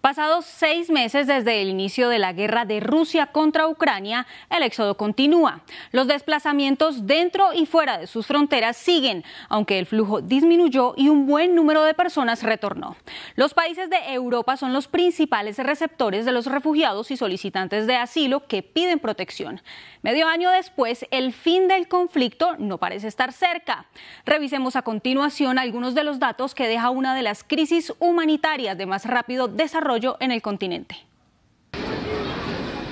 [0.00, 4.96] Pasados seis meses desde el inicio de la guerra de Rusia contra Ucrania, el éxodo
[4.96, 5.60] continúa.
[5.92, 11.26] Los desplazamientos dentro y fuera de sus fronteras siguen, aunque el flujo disminuyó y un
[11.26, 12.96] buen número de personas retornó.
[13.36, 18.46] Los países de Europa son los principales receptores de los refugiados y solicitantes de asilo
[18.46, 19.60] que piden protección.
[20.00, 23.84] Medio año después, el fin del conflicto no parece estar cerca.
[24.24, 28.86] Revisemos a continuación algunos de los datos que deja una de las crisis humanitarias de
[28.86, 29.89] más rápido desarrollo
[30.20, 30.94] en el continente.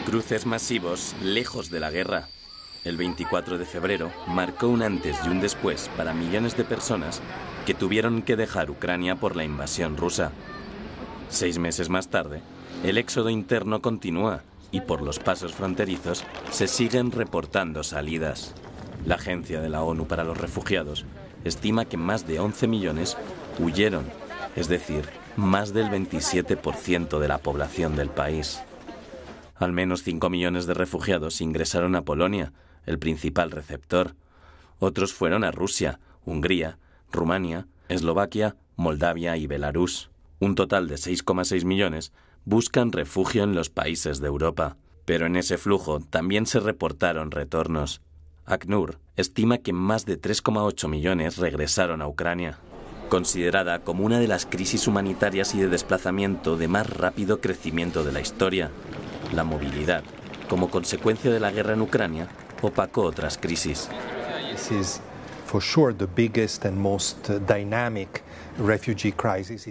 [0.04, 2.26] Cruces masivos lejos de la guerra.
[2.84, 7.22] El 24 de febrero marcó un antes y un después para millones de personas
[7.66, 10.32] que tuvieron que dejar Ucrania por la invasión rusa.
[11.28, 12.40] Seis meses más tarde,
[12.82, 18.56] el éxodo interno continúa y por los pasos fronterizos se siguen reportando salidas.
[19.06, 21.04] La Agencia de la ONU para los Refugiados
[21.44, 23.16] estima que más de 11 millones
[23.60, 24.04] huyeron,
[24.58, 25.04] es decir,
[25.36, 28.60] más del 27% de la población del país.
[29.54, 32.52] Al menos 5 millones de refugiados ingresaron a Polonia,
[32.84, 34.16] el principal receptor.
[34.80, 36.78] Otros fueron a Rusia, Hungría,
[37.12, 40.10] Rumania, Eslovaquia, Moldavia y Belarus.
[40.40, 42.12] Un total de 6,6 millones
[42.44, 44.76] buscan refugio en los países de Europa.
[45.04, 48.00] Pero en ese flujo también se reportaron retornos.
[48.44, 52.58] ACNUR estima que más de 3,8 millones regresaron a Ucrania
[53.08, 58.12] considerada como una de las crisis humanitarias y de desplazamiento de más rápido crecimiento de
[58.12, 58.70] la historia.
[59.34, 60.04] La movilidad,
[60.48, 62.28] como consecuencia de la guerra en Ucrania,
[62.62, 63.88] opacó otras crisis.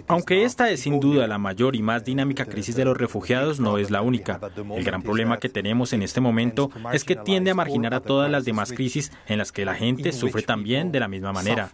[0.08, 3.78] Aunque esta es sin duda la mayor y más dinámica crisis de los refugiados, no
[3.78, 4.40] es la única.
[4.74, 8.30] El gran problema que tenemos en este momento es que tiende a marginar a todas
[8.30, 11.70] las demás crisis en las que la gente sufre también de la misma manera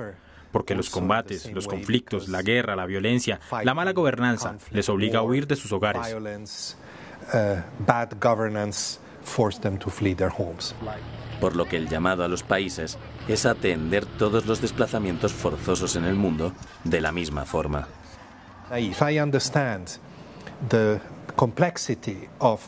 [0.54, 5.22] porque los combates, los conflictos, la guerra, la violencia, la mala gobernanza les obliga a
[5.22, 6.76] huir de sus hogares.
[7.32, 7.56] Uh,
[11.40, 16.04] Por lo que el llamado a los países es atender todos los desplazamientos forzosos en
[16.04, 16.52] el mundo
[16.84, 17.88] de la misma forma.
[18.78, 19.88] If I understand
[20.68, 21.00] the
[21.34, 22.60] complexity of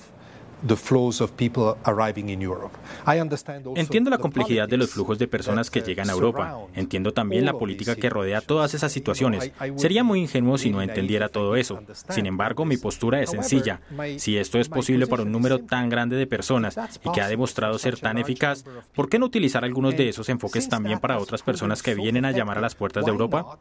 [3.76, 6.58] Entiendo la complejidad de los flujos de personas que llegan a Europa.
[6.74, 9.52] Entiendo también la política que rodea todas esas situaciones.
[9.76, 11.80] Sería muy ingenuo si no entendiera todo eso.
[12.08, 13.80] Sin embargo, mi postura es sencilla.
[14.16, 17.78] Si esto es posible para un número tan grande de personas y que ha demostrado
[17.78, 21.82] ser tan eficaz, ¿por qué no utilizar algunos de esos enfoques también para otras personas
[21.82, 23.58] que vienen a llamar a las puertas de Europa?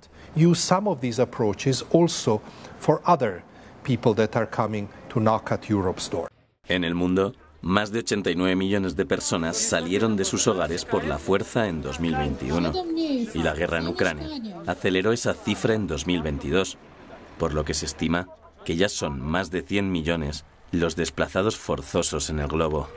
[3.85, 6.27] people that are coming to knock at Europe's door.
[6.67, 11.17] En el mundo, más de 89 millones de personas salieron de sus hogares por la
[11.17, 12.73] fuerza en 2021
[13.33, 14.29] y la guerra en Ucrania
[14.67, 16.77] aceleró esa cifra en 2022,
[17.37, 18.29] por lo que se estima
[18.65, 22.87] que ya son más de 100 millones los desplazados forzosos en el globo.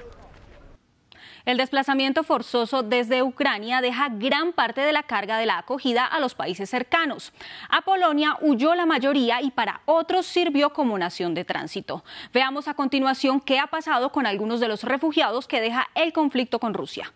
[1.49, 6.21] El desplazamiento forzoso desde Ucrania deja gran parte de la carga de la acogida a
[6.21, 7.33] los países cercanos.
[7.71, 12.05] A Polonia huyó la mayoría y para otros sirvió como nación de tránsito.
[12.35, 16.59] Veamos a continuación qué ha pasado con algunos de los refugiados que deja el conflicto
[16.59, 17.15] con Rusia.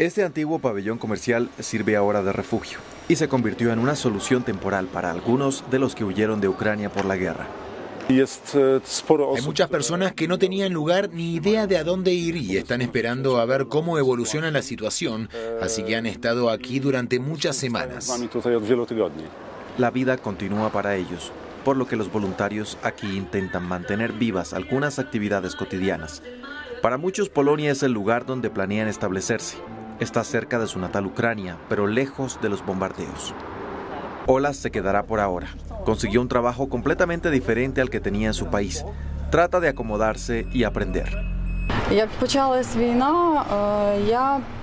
[0.00, 4.86] Este antiguo pabellón comercial sirve ahora de refugio y se convirtió en una solución temporal
[4.86, 7.46] para algunos de los que huyeron de Ucrania por la guerra.
[8.08, 8.24] E,
[9.36, 12.80] Hay muchas personas que no tenían lugar ni idea de a dónde ir y están
[12.80, 15.28] esperando a ver cómo evoluciona la situación,
[15.60, 18.10] así que han estado aquí durante muchas semanas.
[19.76, 21.32] La vida continúa para ellos,
[21.64, 26.22] por lo que los voluntarios aquí intentan mantener vivas algunas actividades cotidianas.
[26.80, 29.58] Para muchos Polonia es el lugar donde planean establecerse.
[30.00, 33.34] Está cerca de su natal Ucrania, pero lejos de los bombardeos.
[34.30, 35.48] Ola se quedará por ahora.
[35.86, 38.84] Consiguió un trabajo completamente diferente al que tenía en su país.
[39.30, 41.08] Trata de acomodarse y aprender.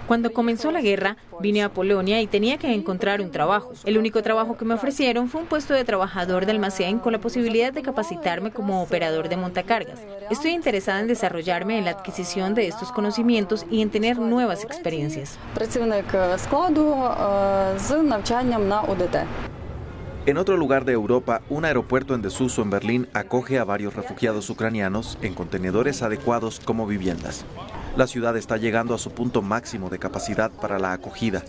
[0.06, 3.72] Cuando comenzó la guerra, vine a Polonia y tenía que encontrar un trabajo.
[3.86, 7.20] El único trabajo que me ofrecieron fue un puesto de trabajador de almacén con la
[7.20, 10.00] posibilidad de capacitarme como operador de montacargas.
[10.30, 15.40] Estoy interesada en desarrollarme en la adquisición de estos conocimientos y en tener nuevas experiencias.
[20.28, 24.50] En otro lugar de Europa, un aeropuerto en desuso en Berlín acoge a varios refugiados
[24.50, 27.46] ucranianos en contenedores adecuados como viviendas.
[27.96, 31.44] La ciudad está llegando a su punto máximo de capacidad para la acogida.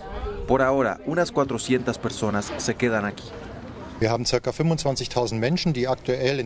[0.46, 3.24] Por ahora, unas 400 personas se quedan aquí.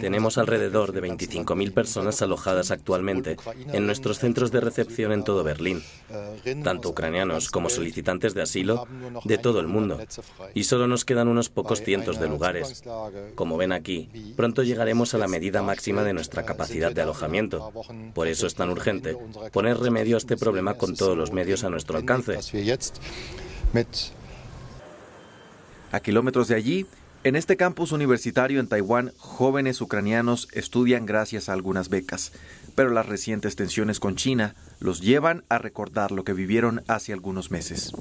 [0.01, 3.37] Tenemos alrededor de 25.000 personas alojadas actualmente
[3.73, 5.83] en nuestros centros de recepción en todo Berlín,
[6.63, 8.87] tanto ucranianos como solicitantes de asilo
[9.25, 9.99] de todo el mundo.
[10.55, 12.85] Y solo nos quedan unos pocos cientos de lugares.
[13.35, 17.73] Como ven aquí, pronto llegaremos a la medida máxima de nuestra capacidad de alojamiento.
[18.15, 19.17] Por eso es tan urgente
[19.53, 22.39] poner remedio a este problema con todos los medios a nuestro alcance.
[25.93, 26.87] A kilómetros de allí,
[27.23, 32.33] en este campus universitario en Taiwán, jóvenes ucranianos estudian gracias a algunas becas,
[32.75, 37.51] pero las recientes tensiones con China los llevan a recordar lo que vivieron hace algunos
[37.51, 37.93] meses.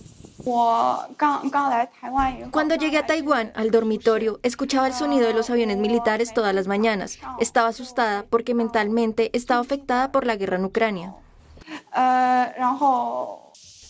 [2.52, 6.68] Cuando llegué a Taiwán, al dormitorio, escuchaba el sonido de los aviones militares todas las
[6.68, 7.20] mañanas.
[7.42, 11.14] Estaba asustada porque mentalmente estaba afectada por la guerra en Ucrania.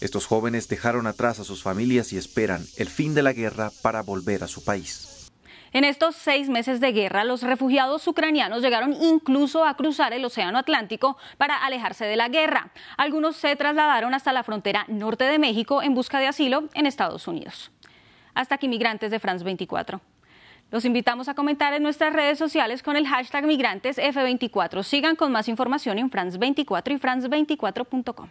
[0.01, 4.01] Estos jóvenes dejaron atrás a sus familias y esperan el fin de la guerra para
[4.01, 5.18] volver a su país.
[5.71, 10.57] En estos seis meses de guerra, los refugiados ucranianos llegaron incluso a cruzar el Océano
[10.57, 12.71] Atlántico para alejarse de la guerra.
[12.97, 17.27] Algunos se trasladaron hasta la frontera norte de México en busca de asilo en Estados
[17.27, 17.71] Unidos.
[18.33, 20.01] Hasta aquí, migrantes de France 24.
[20.71, 24.83] Los invitamos a comentar en nuestras redes sociales con el hashtag migrantes F24.
[24.83, 28.29] Sigan con más información en France 24 y france24.com.